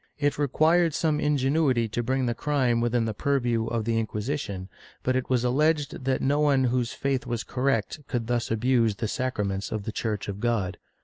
[0.01, 4.67] ^ It required some ingenuity to bring the crime within the purview of the Inquisition,
[5.03, 9.07] but it was alleged that no one whose faith was correct could thus abuse the
[9.07, 10.79] sacraments of the Church of God.